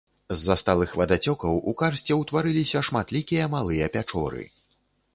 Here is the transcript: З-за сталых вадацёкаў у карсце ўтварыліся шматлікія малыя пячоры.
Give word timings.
З-за 0.35 0.55
сталых 0.61 0.95
вадацёкаў 1.01 1.59
у 1.71 1.75
карсце 1.83 2.19
ўтварыліся 2.23 2.85
шматлікія 2.91 3.43
малыя 3.55 3.95
пячоры. 3.99 4.43